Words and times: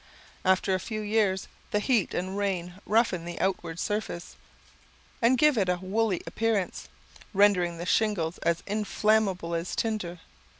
After 0.43 0.73
a 0.73 0.79
few 0.79 1.01
years, 1.01 1.47
the 1.69 1.77
heat 1.79 2.15
and 2.15 2.35
rain 2.35 2.73
roughen 2.87 3.23
the 3.23 3.39
outward 3.39 3.77
surface, 3.77 4.35
and 5.21 5.37
give 5.37 5.59
it 5.59 5.69
a 5.69 5.77
woolly 5.79 6.21
appearance, 6.25 6.89
rendering 7.35 7.77
the 7.77 7.85
shingles 7.85 8.39
as 8.39 8.63
inflammable 8.65 9.53
as 9.53 9.75
tinder. 9.75 10.19